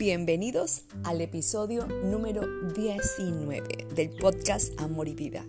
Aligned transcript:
Bienvenidos 0.00 0.84
al 1.04 1.20
episodio 1.20 1.86
número 1.86 2.40
19 2.72 3.88
del 3.94 4.08
podcast 4.08 4.72
Amor 4.80 5.08
y 5.08 5.14
Vida. 5.14 5.44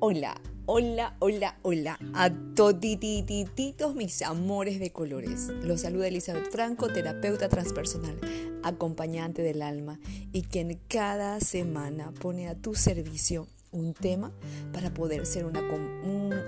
Hola, 0.00 0.40
hola, 0.66 1.14
hola, 1.20 1.56
hola 1.62 1.96
a 2.12 2.32
toditititos 2.56 3.94
mis 3.94 4.22
amores 4.22 4.80
de 4.80 4.90
colores. 4.90 5.50
Los 5.62 5.82
saluda 5.82 6.08
Elizabeth 6.08 6.50
Franco, 6.50 6.92
terapeuta 6.92 7.48
transpersonal, 7.48 8.18
acompañante 8.64 9.42
del 9.42 9.62
alma 9.62 10.00
y 10.32 10.42
quien 10.42 10.80
cada 10.88 11.38
semana 11.38 12.12
pone 12.20 12.48
a 12.48 12.56
tu 12.56 12.74
servicio 12.74 13.46
un 13.70 13.94
tema 13.94 14.32
para 14.72 14.92
poder 14.92 15.26
ser 15.26 15.44
una, 15.44 15.60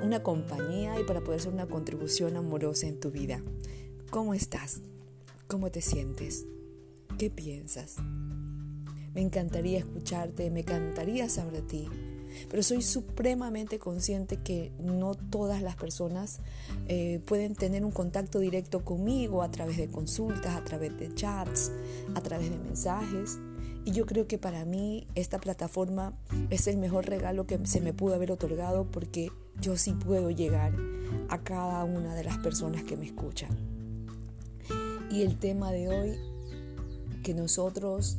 una 0.02 0.25
compañía 0.25 0.99
y 0.99 1.05
para 1.05 1.21
poder 1.21 1.41
ser 1.41 1.52
una 1.52 1.68
contribución 1.68 2.36
amorosa 2.36 2.89
en 2.89 2.99
tu 2.99 3.13
vida. 3.13 3.41
¿Cómo 4.11 4.35
estás? 4.35 4.80
¿Cómo 5.46 5.71
te 5.71 5.82
sientes? 5.82 6.44
¿Qué 7.18 7.31
piensas? 7.31 7.96
Me 9.13 9.22
encantaría 9.22 9.81
escucharte, 9.81 10.53
me 10.53 10.61
encantaría 10.61 11.29
saber 11.29 11.54
de 11.54 11.63
ti, 11.63 11.89
pero 12.49 12.63
soy 12.63 12.81
supremamente 12.81 13.81
consciente 13.81 14.36
que 14.36 14.71
no 14.79 15.17
todas 15.17 15.61
las 15.61 15.75
personas 15.75 16.39
eh, 16.86 17.21
pueden 17.27 17.57
tener 17.57 17.85
un 17.85 17.91
contacto 17.91 18.39
directo 18.39 18.85
conmigo 18.85 19.43
a 19.43 19.50
través 19.50 19.79
de 19.79 19.89
consultas, 19.89 20.54
a 20.54 20.63
través 20.63 20.96
de 20.96 21.13
chats, 21.13 21.72
a 22.14 22.21
través 22.21 22.50
de 22.50 22.58
mensajes. 22.58 23.41
Y 23.85 23.91
yo 23.91 24.07
creo 24.07 24.29
que 24.29 24.39
para 24.39 24.64
mí 24.64 25.08
esta 25.16 25.41
plataforma 25.41 26.16
es 26.50 26.69
el 26.69 26.77
mejor 26.77 27.07
regalo 27.07 27.49
que 27.49 27.58
se 27.66 27.80
me 27.80 27.93
pudo 27.93 28.14
haber 28.14 28.30
otorgado 28.30 28.85
porque 28.85 29.32
yo 29.61 29.77
sí 29.77 29.93
puedo 29.93 30.30
llegar 30.30 30.72
a 31.30 31.39
cada 31.39 31.82
una 31.82 32.14
de 32.14 32.22
las 32.22 32.39
personas 32.39 32.84
que 32.84 32.96
me 32.96 33.06
escuchan. 33.06 33.50
Y 35.11 35.22
el 35.22 35.41
tema 35.41 35.72
de 35.72 35.89
hoy 35.89 36.27
que 37.22 37.34
nosotros 37.34 38.19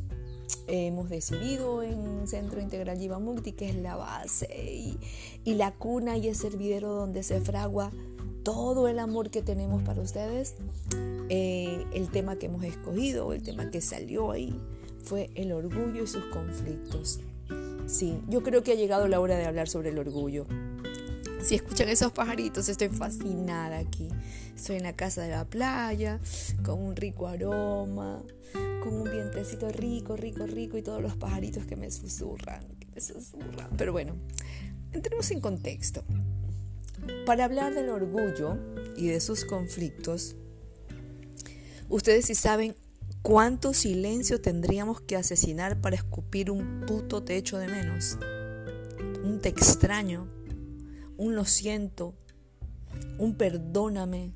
hemos 0.67 1.09
decidido 1.09 1.83
en 1.83 2.27
Centro 2.27 2.61
Integral 2.61 2.99
Yiva 2.99 3.19
que 3.55 3.69
es 3.69 3.75
la 3.75 3.95
base 3.95 4.97
y, 5.43 5.53
la 5.53 5.71
cuna 5.71 6.17
y 6.17 6.27
el 6.27 6.35
servidero 6.35 6.89
donde 6.89 7.23
se 7.23 7.41
fragua 7.41 7.91
todo 8.43 8.87
el 8.87 8.99
amor 8.99 9.29
que 9.29 9.41
tenemos 9.41 9.83
para 9.83 10.01
ustedes. 10.01 10.55
Eh, 11.29 11.85
el 11.93 12.09
tema 12.09 12.37
que 12.37 12.47
hemos 12.47 12.63
escogido, 12.63 13.33
el 13.33 13.43
tema 13.43 13.69
que 13.69 13.81
salió 13.81 14.31
ahí, 14.31 14.59
fue 15.03 15.29
el 15.35 15.51
orgullo 15.51 16.03
y 16.03 16.07
sus 16.07 16.25
conflictos. 16.25 17.19
Sí, 17.87 18.19
yo 18.27 18.43
creo 18.43 18.63
que 18.63 18.71
ha 18.71 18.75
llegado 18.75 19.07
la 19.07 19.19
hora 19.19 19.35
de 19.35 19.45
hablar 19.45 19.67
sobre 19.67 19.89
el 19.89 19.97
orgullo. 19.97 20.45
Si 21.41 21.55
escuchan 21.55 21.89
esos 21.89 22.11
pajaritos, 22.11 22.69
estoy 22.69 22.89
fascinada 22.89 23.79
aquí. 23.79 24.09
Estoy 24.55 24.75
en 24.75 24.83
la 24.83 24.93
casa 24.93 25.21
de 25.21 25.29
la 25.29 25.45
playa, 25.45 26.19
con 26.63 26.79
un 26.79 26.95
rico 26.95 27.27
aroma, 27.27 28.21
con 28.81 28.93
un 28.93 29.03
vientecito 29.03 29.69
rico, 29.69 30.15
rico, 30.15 30.45
rico 30.45 30.77
y 30.77 30.81
todos 30.81 31.01
los 31.01 31.15
pajaritos 31.15 31.65
que 31.65 31.75
me 31.75 31.91
susurran, 31.91 32.63
que 32.79 32.87
me 32.93 33.01
susurran. 33.01 33.69
Pero 33.77 33.91
bueno, 33.91 34.15
entremos 34.91 35.29
en 35.31 35.41
contexto. 35.41 36.03
Para 37.25 37.45
hablar 37.45 37.73
del 37.73 37.89
orgullo 37.89 38.57
y 38.97 39.07
de 39.07 39.19
sus 39.19 39.45
conflictos, 39.45 40.35
ustedes 41.87 42.25
sí 42.25 42.35
saben 42.35 42.75
cuánto 43.21 43.73
silencio 43.73 44.41
tendríamos 44.41 45.01
que 45.01 45.15
asesinar 45.15 45.79
para 45.81 45.95
escupir 45.95 46.51
un 46.51 46.85
puto 46.85 47.23
techo 47.23 47.57
de 47.57 47.67
menos. 47.67 48.17
Un 49.23 49.39
te 49.41 49.49
extraño 49.49 50.27
un 51.19 51.35
lo 51.35 51.43
siento, 51.43 52.15
un 53.17 53.35
perdóname, 53.35 54.35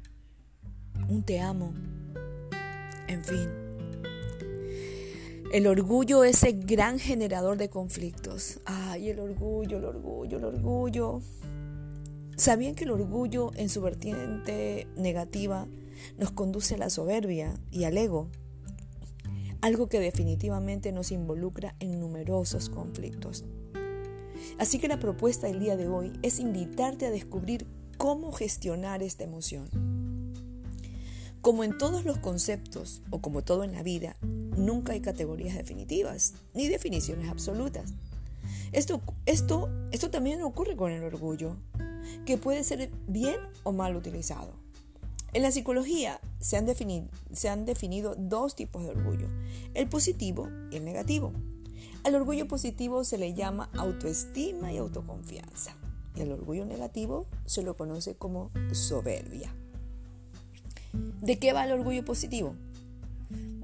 un 1.08 1.24
te 1.24 1.40
amo, 1.40 1.74
en 3.08 3.24
fin. 3.24 3.63
El 5.54 5.68
orgullo 5.68 6.24
es 6.24 6.42
el 6.42 6.66
gran 6.66 6.98
generador 6.98 7.58
de 7.58 7.70
conflictos. 7.70 8.60
Ay, 8.66 9.10
el 9.10 9.20
orgullo, 9.20 9.78
el 9.78 9.86
orgullo, 9.86 10.40
el 10.40 10.46
orgullo. 10.46 11.22
¿Sabían 12.36 12.74
que 12.74 12.86
el 12.86 12.90
orgullo 12.90 13.52
en 13.54 13.70
su 13.70 13.80
vertiente 13.84 14.88
negativa 14.98 15.68
nos 16.18 16.32
conduce 16.32 16.74
a 16.74 16.80
la 16.80 16.90
soberbia 16.90 17.54
y 17.70 17.84
al 17.84 18.00
ego? 18.00 18.32
Algo 19.62 19.86
que 19.86 20.00
definitivamente 20.00 20.92
nos 20.92 21.12
involucra 21.12 21.76
en 21.80 22.00
numerosos 22.00 22.70
conflictos. 22.70 23.44
Así 24.58 24.80
que 24.80 24.88
la 24.88 24.98
propuesta 24.98 25.46
del 25.46 25.60
día 25.60 25.78
de 25.78 25.88
hoy 25.88 26.14
es 26.24 26.40
invitarte 26.40 27.06
a 27.06 27.12
descubrir 27.12 27.68
cómo 28.00 28.32
gestionar 28.32 29.04
esta 29.04 29.24
emoción. 29.24 29.70
Como 31.42 31.64
en 31.64 31.78
todos 31.78 32.06
los 32.06 32.18
conceptos, 32.18 33.04
o 33.12 33.22
como 33.22 33.44
todo 33.44 33.64
en 33.64 33.74
la 33.74 33.84
vida, 33.84 34.18
nunca 34.58 34.94
hay 34.94 35.02
categorías 35.02 35.56
definitivas, 35.56 36.34
ni 36.54 36.68
definiciones 36.68 37.30
absolutas. 37.30 37.94
Esto, 38.72 39.02
esto, 39.26 39.70
esto 39.92 40.10
también 40.10 40.42
ocurre 40.42 40.76
con 40.76 40.92
el 40.92 41.04
orgullo, 41.04 41.58
que 42.26 42.38
puede 42.38 42.64
ser 42.64 42.92
bien 43.08 43.38
o 43.64 43.72
mal 43.72 43.96
utilizado. 43.96 44.54
En 45.34 45.42
la 45.42 45.52
psicología 45.52 46.20
se 46.40 46.58
han, 46.58 46.68
se 47.32 47.50
han 47.50 47.66
definido 47.66 48.16
dos 48.16 48.56
tipos 48.56 48.84
de 48.84 48.90
orgullo, 48.90 49.28
el 49.74 49.90
positivo 49.90 50.50
y 50.72 50.78
el 50.78 50.86
negativo. 50.86 51.34
Al 52.04 52.16
orgullo 52.16 52.48
positivo 52.48 53.04
se 53.04 53.18
le 53.18 53.34
llama 53.34 53.70
autoestima 53.78 54.72
y 54.72 54.78
autoconfianza. 54.78 55.76
Y 56.16 56.22
al 56.22 56.32
orgullo 56.32 56.66
negativo 56.66 57.26
se 57.46 57.64
lo 57.64 57.76
conoce 57.76 58.16
como 58.16 58.52
soberbia. 58.74 59.54
¿De 61.22 61.40
qué 61.40 61.54
va 61.54 61.66
el 61.66 61.72
orgullo 61.72 62.06
positivo? 62.06 62.56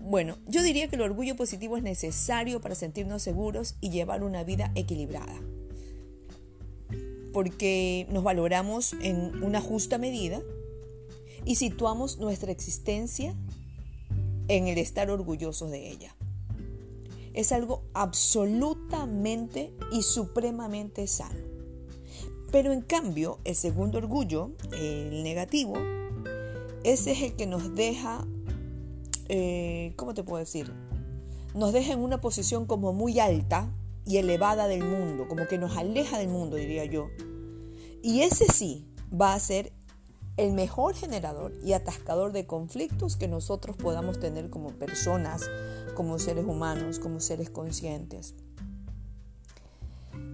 Bueno, 0.10 0.40
yo 0.48 0.64
diría 0.64 0.88
que 0.88 0.96
el 0.96 1.04
orgullo 1.04 1.36
positivo 1.36 1.78
es 1.78 1.84
necesario 1.84 2.62
para 2.62 2.74
sentirnos 2.74 3.22
seguros 3.22 3.76
y 3.80 3.92
llevar 3.92 4.24
una 4.24 4.44
vida 4.44 4.72
equilibrada. 4.74 5.40
Porque 7.32 8.08
nos 8.10 8.24
valoramos 8.24 8.94
en 9.02 9.44
una 9.44 9.62
justa 9.62 10.00
medida 10.00 10.42
y 11.46 11.56
situamos 11.56 12.18
nuestra 12.18 12.52
existencia 12.52 13.36
en 14.48 14.68
el 14.68 14.80
estar 14.80 15.12
orgullosos 15.12 15.70
de 15.70 15.90
ella 15.90 16.16
es 17.34 17.52
algo 17.52 17.84
absolutamente 17.94 19.72
y 19.92 20.02
supremamente 20.02 21.08
sano. 21.08 21.40
Pero 22.52 22.74
en 22.74 22.82
cambio, 22.82 23.40
el 23.44 23.56
segundo 23.56 24.00
orgullo, 24.00 24.52
el 24.74 25.24
negativo, 25.24 25.78
ese 26.84 27.12
es 27.12 27.22
el 27.22 27.36
que 27.36 27.46
nos 27.46 27.76
deja, 27.76 28.28
eh, 29.30 29.94
¿cómo 29.96 30.14
te 30.14 30.24
puedo 30.24 30.40
decir? 30.40 30.74
Nos 31.54 31.72
deja 31.72 31.94
en 31.94 32.00
una 32.00 32.20
posición 32.20 32.66
como 32.66 32.94
muy 32.94 33.20
alta 33.20 33.72
y 34.06 34.18
elevada 34.18 34.68
del 34.68 34.84
mundo, 34.84 35.28
como 35.28 35.48
que 35.48 35.58
nos 35.58 35.78
aleja 35.78 36.18
del 36.18 36.30
mundo, 36.30 36.56
diría 36.56 36.86
yo. 36.86 37.10
Y 38.02 38.22
ese 38.22 38.46
sí 38.46 38.88
va 39.10 39.34
a 39.34 39.40
ser 39.40 39.72
el 40.38 40.54
mejor 40.54 40.96
generador 40.96 41.54
y 41.64 41.74
atascador 41.74 42.32
de 42.32 42.48
conflictos 42.48 43.18
que 43.18 43.28
nosotros 43.28 43.76
podamos 43.76 44.20
tener 44.20 44.50
como 44.50 44.70
personas, 44.72 45.50
como 45.96 46.18
seres 46.18 46.46
humanos, 46.46 46.98
como 46.98 47.20
seres 47.20 47.50
conscientes. 47.50 48.36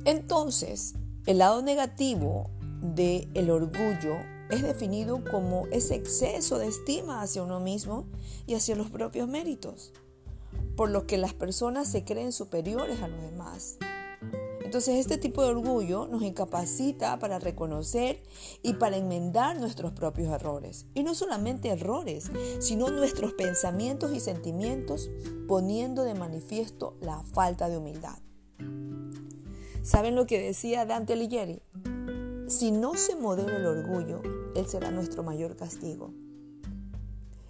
Entonces, 0.06 0.94
el 1.26 1.40
lado 1.40 1.64
negativo 1.64 2.52
del 2.82 3.30
el 3.34 3.50
orgullo 3.50 4.18
es 4.50 4.62
definido 4.62 5.24
como 5.30 5.68
ese 5.72 5.96
exceso 5.96 6.58
de 6.58 6.68
estima 6.68 7.22
hacia 7.22 7.44
uno 7.44 7.60
mismo 7.60 8.06
y 8.46 8.56
hacia 8.56 8.76
los 8.76 8.90
propios 8.90 9.28
méritos, 9.28 9.94
por 10.76 10.90
lo 10.90 11.08
que 11.08 11.18
las 11.18 11.34
personas 11.34 11.88
se 11.88 12.04
creen 12.04 12.32
superiores 12.32 13.02
a 13.02 13.08
los 13.08 13.22
demás 13.22 13.78
entonces 14.76 14.96
este 14.96 15.18
tipo 15.18 15.42
de 15.42 15.52
orgullo 15.52 16.06
nos 16.08 16.22
incapacita 16.22 17.18
para 17.18 17.40
reconocer 17.40 18.22
y 18.62 18.74
para 18.74 18.97
enmendar 18.97 19.58
nuestros 19.58 19.94
propios 19.94 20.28
errores. 20.34 20.86
Y 20.94 21.03
no 21.03 21.16
solamente 21.16 21.70
errores, 21.70 22.30
sino 22.59 22.90
nuestros 22.90 23.32
pensamientos 23.32 24.12
y 24.12 24.20
sentimientos 24.20 25.09
poniendo 25.48 26.03
de 26.03 26.14
manifiesto 26.14 26.98
la 27.00 27.24
falta 27.24 27.70
de 27.70 27.78
humildad. 27.78 28.18
¿Saben 29.82 30.14
lo 30.14 30.26
que 30.26 30.41
decía 30.41 30.86
Dante 30.86 31.14
Alighieri? 31.14 31.62
Si 32.47 32.70
no 32.72 32.94
se 32.94 33.16
modera 33.16 33.58
el 33.58 33.66
orgullo, 33.66 34.22
él 34.56 34.68
será 34.68 34.92
nuestro 34.92 35.24
mayor 35.24 35.56
castigo. 35.56 36.14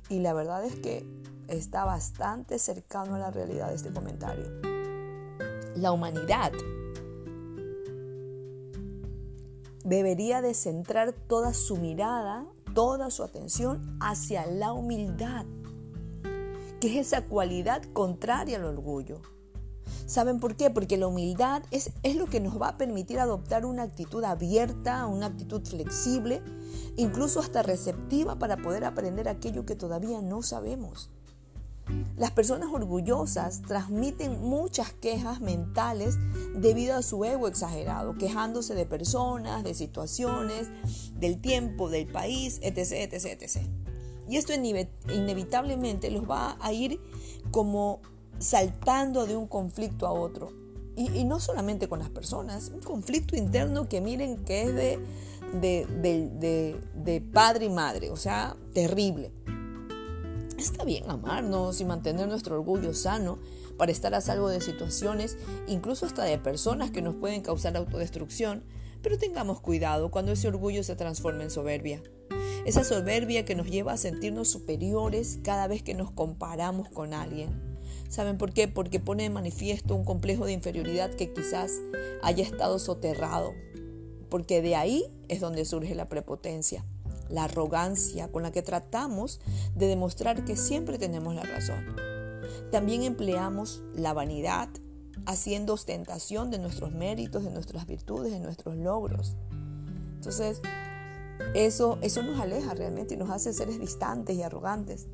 Y 0.10 0.20
la 0.20 0.34
verdad 0.34 0.64
es 0.64 0.76
que 0.76 1.06
está 1.50 1.84
bastante 1.84 2.60
cercano 2.60 3.16
a 3.16 3.20
la 3.20 3.30
realidad 3.30 3.68
de 3.70 3.76
este 3.76 3.92
comentario. 3.92 4.46
La 5.76 5.92
humanidad 5.92 6.54
debería 9.84 10.42
de 10.42 10.54
centrar 10.54 11.12
toda 11.12 11.54
su 11.54 11.76
mirada, 11.76 12.46
toda 12.74 13.12
su 13.12 13.24
atención 13.24 13.98
hacia 14.00 14.46
la 14.46 14.72
humildad, 14.72 15.46
que 16.80 17.00
es 17.00 17.08
esa 17.08 17.26
cualidad 17.26 17.84
contraria 17.92 18.56
al 18.56 18.64
orgullo. 18.64 19.20
¿Saben 20.06 20.40
por 20.40 20.56
qué? 20.56 20.70
Porque 20.70 20.98
la 20.98 21.08
humildad 21.08 21.64
es, 21.72 21.92
es 22.04 22.16
lo 22.16 22.28
que 22.28 22.40
nos 22.40 22.62
va 22.62 22.70
a 22.70 22.78
permitir 22.78 23.20
adoptar 23.20 23.66
una 23.66 23.84
actitud 23.84 24.24
abierta, 24.24 25.06
una 25.08 25.28
actitud 25.28 25.66
flexible, 25.66 26.42
incluso 26.98 27.40
hasta 27.40 27.64
receptiva 27.64 28.38
para 28.38 28.58
poder 28.58 28.86
aprender 28.86 29.28
aquello 29.28 29.66
que 29.66 29.76
todavía 29.76 30.22
no 30.22 30.42
sabemos. 30.42 31.10
Las 32.18 32.32
personas 32.32 32.70
orgullosas 32.72 33.62
transmiten 33.62 34.42
muchas 34.42 34.92
quejas 34.94 35.42
mentales 35.42 36.16
debido 36.56 36.96
a 36.96 37.04
su 37.04 37.24
ego 37.26 37.48
exagerado, 37.48 38.18
quejándose 38.18 38.74
de 38.74 38.86
personas, 38.86 39.64
de 39.64 39.74
situaciones, 39.74 40.70
del 41.20 41.40
tiempo, 41.40 41.90
del 41.90 42.08
país, 42.08 42.60
etc. 42.64 43.12
etc, 43.14 43.26
etc. 43.42 43.68
Y 44.28 44.38
esto 44.38 44.54
inevitablemente 44.54 46.10
los 46.10 46.28
va 46.30 46.58
a 46.60 46.74
ir 46.74 47.00
como 47.52 48.02
saltando 48.40 49.26
de 49.26 49.36
un 49.36 49.48
conflicto 49.48 50.08
a 50.08 50.12
otro. 50.12 50.52
Y, 50.98 51.26
no 51.26 51.42
solamente 51.42 51.90
con 51.90 52.00
las 52.00 52.10
personas, 52.10 52.70
un 52.74 52.80
conflicto 52.80 53.36
interno 53.36 53.90
que 53.90 54.00
miren 54.00 54.38
que 54.46 54.64
es 54.64 54.74
de, 54.74 55.00
de, 55.60 56.80
de 56.96 57.22
padre 57.22 57.66
y 57.66 57.70
madre, 57.70 58.12
o 58.12 58.16
sea, 58.16 58.56
terrible. 58.74 59.34
Está 60.58 60.86
bien 60.86 61.10
amarnos 61.10 61.82
y 61.82 61.86
mantener 61.86 62.30
nuestro 62.30 62.56
orgullo 62.56 62.94
sano 62.94 63.40
para 63.78 63.92
estar 63.92 64.16
a 64.16 64.22
salvo 64.22 64.48
de 64.48 64.62
situaciones, 64.62 65.38
incluso 65.68 66.06
hasta 66.06 66.24
de 66.24 66.38
personas 66.38 66.92
que 66.92 67.02
nos 67.02 67.16
pueden 67.16 67.42
causar 67.42 67.76
autodestrucción, 67.76 68.64
pero 69.02 69.18
tengamos 69.18 69.60
cuidado 69.60 70.10
cuando 70.12 70.32
ese 70.32 70.48
orgullo 70.48 70.82
se 70.84 70.96
transforma 70.96 71.44
en 71.44 71.52
soberbia. 71.52 72.02
Esa 72.66 72.84
soberbia 72.84 73.46
que 73.46 73.54
nos 73.54 73.68
lleva 73.68 73.94
a 73.94 73.98
sentirnos 73.98 74.48
superiores 74.48 75.40
cada 75.44 75.68
vez 75.68 75.84
que 75.84 75.94
nos 75.94 76.10
comparamos 76.10 76.90
con 76.90 77.14
alguien. 77.14 77.75
¿Saben 78.10 78.38
por 78.38 78.54
qué? 78.54 78.68
Porque 78.68 79.00
pone 79.00 79.24
de 79.24 79.30
manifiesto 79.30 79.96
un 79.96 80.06
complejo 80.06 80.46
de 80.46 80.54
inferioridad 80.54 81.12
que 81.12 81.34
quizás 81.34 81.72
haya 82.22 82.44
estado 82.44 82.80
soterrado, 82.80 83.54
porque 84.30 84.62
de 84.62 84.76
ahí 84.76 85.06
es 85.28 85.40
donde 85.40 85.66
surge 85.66 85.96
la 85.96 86.08
prepotencia 86.10 86.86
la 87.30 87.46
arrogancia 87.46 88.32
con 88.32 88.44
la 88.44 88.52
que 88.52 88.62
tratamos 88.62 89.40
de 89.76 89.88
demostrar 89.88 90.46
que 90.46 90.56
siempre 90.56 90.98
tenemos 90.98 91.36
la 91.36 91.44
razón. 91.44 91.84
También 92.72 93.04
empleamos 93.04 93.84
la 93.96 94.14
vanidad 94.14 94.70
haciendo 95.26 95.74
ostentación 95.74 96.52
de 96.52 96.60
nuestros 96.60 96.92
méritos, 96.92 97.44
de 97.44 97.52
nuestras 97.52 97.88
virtudes, 97.88 98.32
de 98.32 98.40
nuestros 98.40 98.76
logros. 98.76 99.36
Entonces, 100.16 100.62
eso, 101.54 101.98
eso 102.02 102.22
nos 102.22 102.40
aleja 102.40 102.74
realmente 102.74 103.16
y 103.16 103.18
nos 103.18 103.30
hace 103.30 103.54
seres 103.54 103.80
distantes 103.80 104.36
y 104.36 104.44
arrogantes. 104.44 105.08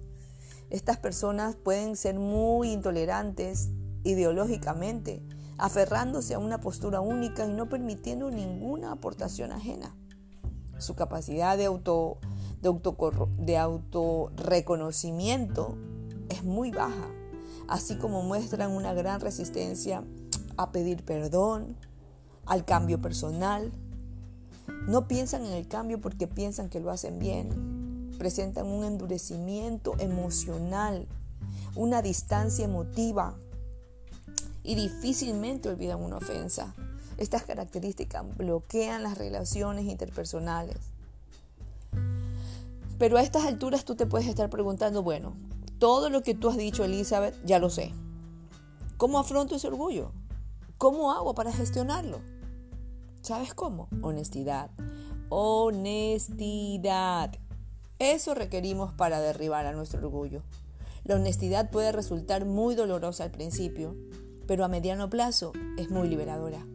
Estas 0.71 0.97
personas 0.97 1.56
pueden 1.56 1.95
ser 1.95 2.18
muy 2.18 2.71
intolerantes 2.71 3.69
ideológicamente, 4.03 5.21
aferrándose 5.59 6.33
a 6.33 6.39
una 6.39 6.59
postura 6.59 7.01
única 7.01 7.45
y 7.45 7.53
no 7.53 7.69
permitiendo 7.69 8.31
ninguna 8.31 8.91
aportación 8.91 9.51
ajena 9.51 9.95
su 10.81 10.95
capacidad 10.95 11.57
de 11.57 11.65
auto 11.65 12.18
de, 12.62 12.73
de 13.38 13.57
autorreconocimiento 13.57 15.77
es 16.29 16.44
muy 16.44 16.71
baja, 16.71 17.09
así 17.67 17.97
como 17.97 18.24
muestran 18.24 18.71
una 18.71 18.94
gran 18.94 19.19
resistencia 19.21 20.03
a 20.57 20.71
pedir 20.71 21.06
perdón, 21.06 21.77
al 22.45 22.65
cambio 22.65 23.00
personal. 23.00 23.71
No 24.88 25.07
piensan 25.07 25.45
en 25.45 25.53
el 25.53 25.67
cambio 25.67 26.01
porque 26.01 26.27
piensan 26.27 26.69
que 26.69 26.79
lo 26.79 26.91
hacen 26.91 27.17
bien. 27.19 27.81
Presentan 28.21 28.68
un 28.68 28.83
endurecimiento 28.83 29.95
emocional, 29.97 31.07
una 31.75 32.03
distancia 32.03 32.63
emotiva 32.63 33.33
y 34.62 34.75
difícilmente 34.75 35.69
olvidan 35.69 36.03
una 36.03 36.18
ofensa. 36.18 36.75
Estas 37.18 37.45
características 37.45 38.23
bloquean 38.38 39.01
las 39.01 39.18
relaciones 39.18 39.85
interpersonales. 39.85 40.77
Pero 43.00 43.18
a 43.18 43.23
estas 43.23 43.45
alturas 43.45 43.85
tú 43.85 43.95
te 43.95 44.06
puedes 44.06 44.27
estar 44.27 44.51
preguntando, 44.51 45.01
bueno, 45.01 45.33
todo 45.79 46.12
lo 46.12 46.21
que 46.21 46.35
tú 46.35 46.50
has 46.50 46.57
dicho, 46.57 46.83
Elizabeth, 46.83 47.33
ya 47.44 47.57
lo 47.57 47.71
sé. 47.71 47.91
¿Cómo 48.97 49.17
afronto 49.17 49.56
ese 49.56 49.65
orgullo? 49.65 50.12
¿Cómo 50.77 51.12
hago 51.12 51.33
para 51.33 51.51
gestionarlo? 51.51 52.21
¿Sabes 53.24 53.56
cómo? 53.56 53.88
Honestidad. 54.03 54.69
Honestidad. 55.29 57.40
Eso 58.01 58.33
requerimos 58.33 58.92
para 58.92 59.21
derribar 59.21 59.68
a 59.68 59.74
nuestro 59.74 60.00
orgullo. 60.00 60.42
La 61.03 61.18
honestidad 61.18 61.69
puede 61.69 61.92
resultar 61.92 62.45
muy 62.45 62.74
dolorosa 62.74 63.25
al 63.25 63.30
principio, 63.30 63.95
pero 64.48 64.65
a 64.65 64.68
mediano 64.68 65.07
plazo 65.07 65.53
es 65.77 65.92
muy 65.92 66.09
liberadora. 66.09 66.65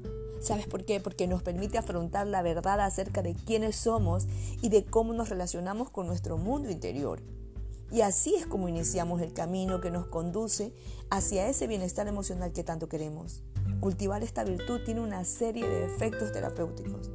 ¿Sabes 0.40 0.68
por 0.68 0.84
qué? 0.84 1.00
Porque 1.00 1.26
nos 1.26 1.42
permite 1.42 1.78
afrontar 1.78 2.28
la 2.28 2.42
verdad 2.42 2.80
acerca 2.80 3.22
de 3.22 3.34
quiénes 3.34 3.74
somos 3.74 4.28
y 4.62 4.68
de 4.68 4.84
cómo 4.84 5.14
nos 5.14 5.28
relacionamos 5.28 5.90
con 5.90 6.06
nuestro 6.06 6.38
mundo 6.38 6.70
interior. 6.70 7.20
Y 7.90 8.02
así 8.02 8.36
es 8.36 8.46
como 8.46 8.68
iniciamos 8.68 9.20
el 9.20 9.32
camino 9.32 9.80
que 9.80 9.90
nos 9.90 10.06
conduce 10.06 10.72
hacia 11.10 11.48
ese 11.48 11.66
bienestar 11.66 12.06
emocional 12.06 12.52
que 12.52 12.62
tanto 12.62 12.88
queremos. 12.88 13.42
Cultivar 13.80 14.22
esta 14.22 14.44
virtud 14.44 14.82
tiene 14.84 15.00
una 15.00 15.24
serie 15.24 15.68
de 15.68 15.86
efectos 15.86 16.30
terapéuticos. 16.30 17.10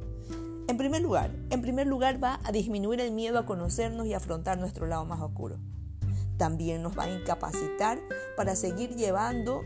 En 0.72 0.78
primer 0.78 1.02
lugar, 1.02 1.30
en 1.50 1.60
primer 1.60 1.86
lugar 1.86 2.24
va 2.24 2.40
a 2.44 2.50
disminuir 2.50 2.98
el 3.02 3.10
miedo 3.12 3.38
a 3.38 3.44
conocernos 3.44 4.06
y 4.06 4.14
afrontar 4.14 4.56
nuestro 4.56 4.86
lado 4.86 5.04
más 5.04 5.20
oscuro. 5.20 5.58
También 6.38 6.82
nos 6.82 6.98
va 6.98 7.02
a 7.02 7.10
incapacitar 7.10 8.00
para 8.38 8.56
seguir 8.56 8.96
llevando 8.96 9.60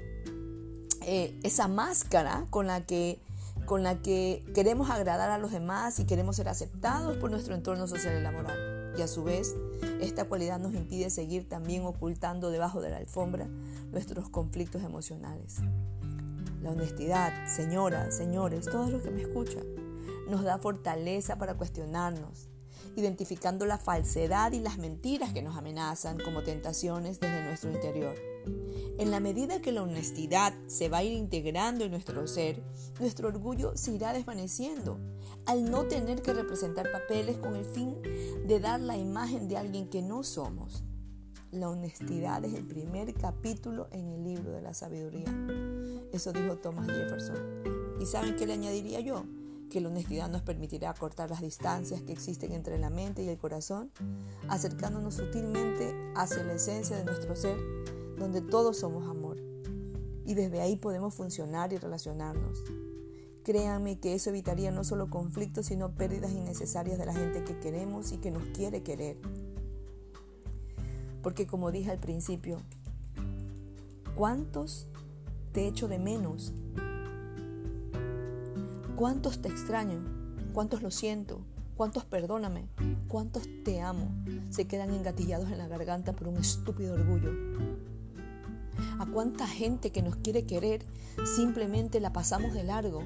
eh, 1.03 1.38
esa 1.44 1.69
máscara 1.69 2.47
con 2.50 2.67
la 2.67 2.87
que 2.87 3.20
con 3.67 3.85
la 3.85 4.03
que 4.03 4.44
queremos 4.53 4.91
agradar 4.91 5.31
a 5.31 5.38
los 5.38 5.53
demás 5.53 6.00
y 6.00 6.06
queremos 6.06 6.35
ser 6.35 6.49
aceptados 6.49 7.17
por 7.19 7.31
nuestro 7.31 7.55
entorno 7.55 7.87
social 7.87 8.19
y 8.19 8.23
laboral. 8.25 8.93
Y 8.99 9.03
a 9.03 9.06
su 9.06 9.23
vez, 9.23 9.55
esta 10.00 10.25
cualidad 10.25 10.58
nos 10.58 10.75
impide 10.75 11.08
seguir 11.11 11.49
también 11.49 11.85
ocultando 11.85 12.50
debajo 12.50 12.81
de 12.81 12.91
la 12.91 12.97
alfombra 12.97 13.47
nuestros 13.93 14.29
conflictos 14.29 14.82
emocionales. 14.82 15.58
La 16.62 16.73
honestidad, 16.73 17.32
señoras, 17.47 18.17
señores, 18.17 18.67
todos 18.67 18.91
los 18.91 19.03
que 19.03 19.11
me 19.11 19.23
escuchan, 19.23 19.62
nos 20.28 20.43
da 20.43 20.58
fortaleza 20.58 21.38
para 21.38 21.56
cuestionarnos, 21.56 22.49
identificando 22.96 23.67
la 23.67 23.78
falsedad 23.78 24.52
y 24.52 24.61
las 24.61 24.78
mentiras 24.78 25.32
que 25.32 25.43
nos 25.43 25.56
amenazan 25.56 26.19
como 26.19 26.43
tentaciones 26.43 27.20
desde 27.20 27.44
nuestro 27.44 27.70
interior. 27.70 28.14
En 28.99 29.11
la 29.11 29.20
medida 29.20 29.61
que 29.61 29.73
la 29.73 29.82
honestidad 29.82 30.55
se 30.67 30.88
va 30.88 30.99
a 30.99 31.05
ir 31.05 31.12
integrando 31.12 31.84
en 31.84 31.90
nuestro 31.90 32.26
ser, 32.26 32.62
nuestro 32.99 33.28
orgullo 33.28 33.76
se 33.76 33.93
irá 33.93 34.12
desvaneciendo, 34.12 34.99
al 35.44 35.70
no 35.70 35.84
tener 35.84 36.23
que 36.23 36.32
representar 36.32 36.90
papeles 36.90 37.37
con 37.37 37.56
el 37.56 37.64
fin 37.64 38.00
de 38.46 38.60
dar 38.60 38.81
la 38.81 38.96
imagen 38.96 39.48
de 39.48 39.56
alguien 39.56 39.89
que 39.89 40.03
no 40.03 40.22
somos. 40.22 40.84
La 41.53 41.69
honestidad 41.69 42.44
es 42.44 42.55
el 42.55 42.67
primer 42.67 43.15
capítulo 43.15 43.89
en 43.93 44.08
el 44.10 44.24
libro 44.24 44.53
de 44.53 44.62
la 44.62 44.74
sabiduría. 44.74 45.27
Eso 46.12 46.32
dijo 46.32 46.56
Thomas 46.56 46.86
Jefferson. 46.86 47.36
¿Y 48.00 48.06
saben 48.06 48.36
qué 48.36 48.46
le 48.46 48.55
añadiría 48.55 49.00
yo? 49.00 49.24
Que 49.70 49.81
la 49.81 49.89
honestidad 49.89 50.29
nos 50.29 50.43
permitirá 50.43 50.94
cortar 50.94 51.31
las 51.31 51.41
distancias 51.41 52.03
que 52.03 52.13
existen 52.13 52.53
entre 52.53 52.79
la 52.79 52.91
mente 52.91 53.23
y 53.23 53.29
el 53.29 53.39
corazón, 53.39 53.91
acercándonos 54.49 55.15
sutilmente 55.15 55.94
hacia 56.15 56.44
la 56.44 56.55
esencia 56.55 56.96
de 56.96 57.05
nuestro 57.05 57.37
ser, 57.37 57.56
donde 58.19 58.41
todos 58.41 58.79
somos 58.79 59.08
amor. 59.08 59.39
Y 60.25 60.35
desde 60.35 60.61
ahí 60.61 60.77
podemos 60.77 61.15
funcionar 61.15 61.73
y 61.73 61.79
relacionarnos. 61.79 62.63
Créanme 63.44 64.01
que 64.01 64.15
eso 64.15 64.31
evitaría 64.31 64.73
no 64.73 64.82
solo 64.82 65.08
conflictos, 65.08 65.67
sino 65.67 65.94
pérdidas 65.94 66.32
innecesarias 66.32 66.99
de 66.99 67.06
la 67.06 67.15
gente 67.15 67.44
que 67.44 67.58
queremos 67.61 68.11
y 68.13 68.19
que 68.19 68.32
nos 68.32 68.43
quiere 68.49 68.82
querer. 68.82 69.19
Porque 71.23 71.46
como 71.46 71.70
dije 71.70 71.93
al 71.93 72.01
principio, 72.01 72.61
¿cuántos 74.17 74.89
te 75.53 75.69
echo 75.69 75.87
de 75.89 75.99
menos 75.99 76.53
¿Cuántos 78.96 79.43
te 79.43 79.48
extraño? 79.48 80.03
¿Cuántos 80.55 80.81
lo 80.81 80.91
siento? 80.91 81.43
¿Cuántos 81.76 82.06
perdóname? 82.06 82.65
¿Cuántos 83.08 83.43
te 83.62 83.82
amo? 83.82 84.08
Se 84.48 84.67
quedan 84.67 84.88
engatillados 84.88 85.50
en 85.50 85.58
la 85.58 85.69
garganta 85.69 86.15
por 86.15 86.29
un 86.29 86.38
estúpido 86.38 86.94
orgullo. 86.94 87.31
¿A 88.98 89.05
cuánta 89.05 89.46
gente 89.46 89.93
que 89.93 90.00
nos 90.00 90.17
quiere 90.17 90.44
querer 90.44 90.86
simplemente 91.36 92.00
la 92.00 92.15
pasamos 92.15 92.55
de 92.55 92.65
largo? 92.65 93.03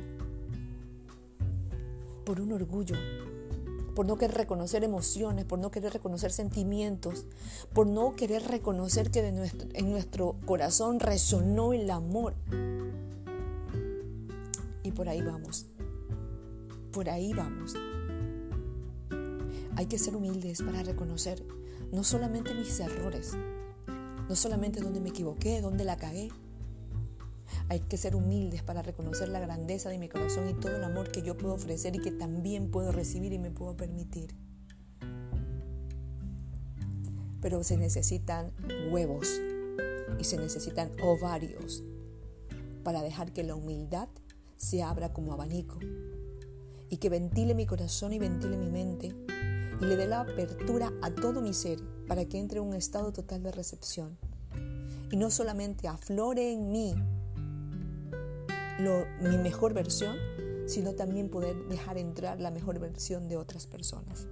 Por 2.25 2.40
un 2.40 2.52
orgullo, 2.52 2.94
por 3.97 4.06
no 4.06 4.16
querer 4.16 4.37
reconocer 4.37 4.85
emociones, 4.85 5.44
por 5.44 5.59
no 5.59 5.73
querer 5.73 5.92
reconocer 5.92 6.30
sentimientos, 6.30 7.26
por 7.75 7.88
no 7.88 8.14
querer 8.14 8.44
reconocer 8.44 9.11
que 9.11 9.26
en 9.26 9.90
nuestro 9.90 10.37
corazón 10.47 11.00
resonó 11.00 11.73
el 11.73 11.90
amor. 11.90 12.35
Y 14.85 14.92
por 14.92 15.09
ahí 15.09 15.20
vamos. 15.20 15.66
Por 16.92 17.09
ahí 17.09 17.32
vamos. 17.32 17.75
Hay 19.76 19.87
que 19.87 19.99
ser 19.99 20.16
humildes 20.16 20.62
para 20.62 20.82
reconocer 20.82 21.44
no 21.92 22.04
solamente 22.04 22.54
mis 22.54 22.78
errores, 22.80 23.32
no 24.28 24.35
solamente 24.35 24.80
donde 24.80 25.00
me 25.00 25.11
equivoqué, 25.11 25.61
donde 25.61 25.85
la 25.85 25.97
cagué. 25.97 26.30
Hay 27.68 27.80
que 27.80 27.97
ser 27.97 28.16
humildes 28.16 28.62
para 28.62 28.82
reconocer 28.82 29.28
la 29.28 29.40
grandeza 29.40 29.88
de 29.88 29.99
mi 29.99 30.09
corazón 30.09 30.49
y 30.49 30.54
todo 30.54 30.76
el 30.76 30.85
amor 30.85 31.11
que 31.11 31.23
yo 31.23 31.37
puedo 31.37 31.54
ofrecer 31.54 31.94
y 31.97 32.00
que 32.00 32.11
también 32.11 32.70
puedo 32.70 32.92
recibir 32.92 33.32
y 33.32 33.38
me 33.38 33.50
puedo 33.50 33.76
permitir. 33.76 34.35
Pero 37.40 37.62
se 37.64 37.76
necesitan 37.76 38.52
huevos, 38.90 39.40
y 40.18 40.25
se 40.25 40.37
necesitan 40.37 40.90
ovarios 41.02 41.82
para 42.85 43.02
dejar 43.02 43.32
que 43.32 43.42
la 43.42 43.54
humildad 43.54 44.09
se 44.56 44.82
abra 44.82 45.12
como 45.12 45.32
abanico 45.32 45.78
y 46.90 46.99
que 46.99 47.09
ventile 47.09 47.54
mi 47.54 47.64
corazón 47.64 48.12
y 48.12 48.18
ventile 48.18 48.59
mi 48.59 48.68
mente 48.68 49.14
y 49.80 49.85
le 49.85 49.97
dé 49.97 50.06
la 50.06 50.20
apertura 50.20 50.92
a 51.00 51.11
todo 51.14 51.40
mi 51.40 51.54
ser 51.54 51.78
para 52.06 52.26
que 52.26 52.38
entre 52.38 52.59
en 52.59 52.66
un 52.66 52.75
estado 52.75 53.12
total 53.12 53.42
de 53.42 53.52
recepción 53.52 54.18
y 55.11 55.16
no 55.16 55.30
solamente 55.30 55.88
aflore 55.88 56.52
en 56.52 56.70
mí 56.70 56.94
mi 59.20 59.37
mejor 59.38 59.75
versión, 59.75 60.16
sino 60.66 60.94
también 60.94 61.28
poder 61.28 61.56
dejar 61.68 61.99
entrar 61.99 62.40
la 62.40 62.50
mejor 62.50 62.78
versión 62.78 63.28
de 63.28 63.37
otras 63.37 63.66
personas. 63.66 64.26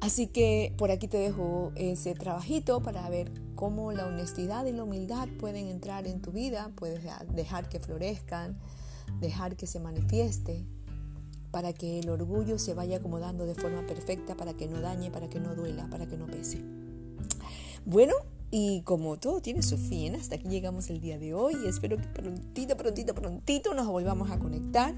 Así 0.00 0.26
que 0.26 0.74
por 0.76 0.90
aquí 0.90 1.08
te 1.08 1.16
dejo 1.16 1.72
ese 1.74 2.14
trabajito 2.14 2.80
para 2.80 3.08
ver 3.08 3.32
cómo 3.54 3.92
la 3.92 4.06
honestidad 4.06 4.66
y 4.66 4.72
la 4.72 4.84
humildad 4.84 5.28
pueden 5.38 5.68
entrar 5.68 6.06
en 6.06 6.20
tu 6.20 6.32
vida, 6.32 6.70
puedes 6.76 7.02
dejar 7.32 7.68
que 7.68 7.80
florezcan, 7.80 8.58
dejar 9.20 9.56
que 9.56 9.66
se 9.66 9.80
manifieste, 9.80 10.64
para 11.50 11.72
que 11.72 12.00
el 12.00 12.10
orgullo 12.10 12.58
se 12.58 12.74
vaya 12.74 12.98
acomodando 12.98 13.46
de 13.46 13.54
forma 13.54 13.86
perfecta, 13.86 14.36
para 14.36 14.54
que 14.54 14.68
no 14.68 14.80
dañe, 14.80 15.10
para 15.10 15.28
que 15.28 15.40
no 15.40 15.54
duela, 15.54 15.88
para 15.88 16.06
que 16.06 16.16
no 16.16 16.26
pese. 16.26 16.62
Bueno, 17.84 18.14
y 18.50 18.82
como 18.82 19.16
todo 19.16 19.40
tiene 19.40 19.62
su 19.62 19.76
fin, 19.76 20.14
hasta 20.14 20.36
aquí 20.36 20.48
llegamos 20.48 20.90
el 20.90 21.00
día 21.00 21.18
de 21.18 21.34
hoy. 21.34 21.54
Espero 21.66 21.96
que 21.96 22.06
prontito, 22.08 22.76
prontito, 22.76 23.14
prontito 23.14 23.74
nos 23.74 23.86
volvamos 23.86 24.30
a 24.30 24.38
conectar. 24.38 24.94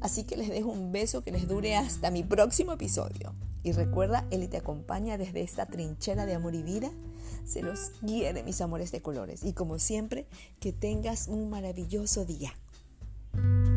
Así 0.00 0.24
que 0.24 0.36
les 0.36 0.48
dejo 0.48 0.70
un 0.70 0.92
beso 0.92 1.22
que 1.22 1.32
les 1.32 1.48
dure 1.48 1.76
hasta 1.76 2.10
mi 2.10 2.22
próximo 2.22 2.72
episodio. 2.72 3.34
Y 3.64 3.72
recuerda, 3.72 4.26
Él 4.30 4.48
te 4.48 4.56
acompaña 4.56 5.18
desde 5.18 5.42
esta 5.42 5.66
trinchera 5.66 6.26
de 6.26 6.34
amor 6.34 6.54
y 6.54 6.62
vida. 6.62 6.90
Se 7.44 7.62
los 7.62 7.90
quiere, 8.06 8.42
mis 8.42 8.60
amores 8.60 8.92
de 8.92 9.02
colores. 9.02 9.42
Y 9.44 9.52
como 9.52 9.78
siempre, 9.78 10.26
que 10.60 10.72
tengas 10.72 11.28
un 11.28 11.50
maravilloso 11.50 12.24
día. 12.24 12.52
thank 13.34 13.66
you 13.66 13.71